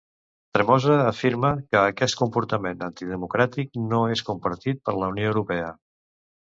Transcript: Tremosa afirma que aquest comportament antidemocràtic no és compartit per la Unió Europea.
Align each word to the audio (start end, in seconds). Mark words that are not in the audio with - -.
Tremosa 0.57 0.95
afirma 1.09 1.51
que 1.75 1.83
aquest 1.91 2.19
comportament 2.23 2.81
antidemocràtic 2.89 3.81
no 3.93 4.01
és 4.17 4.27
compartit 4.33 4.85
per 4.89 5.01
la 5.01 5.13
Unió 5.17 5.33
Europea. 5.37 5.75